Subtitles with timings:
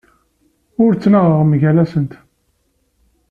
[0.83, 2.13] Ur ttnaɣeɣ mgal-nsent.